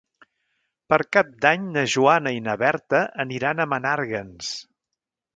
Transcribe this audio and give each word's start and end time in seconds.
Per 0.93 0.97
Cap 1.17 1.27
d'Any 1.45 1.67
na 1.75 1.83
Joana 1.95 2.33
i 2.37 2.39
na 2.45 2.55
Berta 2.61 3.01
aniran 3.25 3.61
a 3.61 3.67
Menàrguens. 3.75 4.49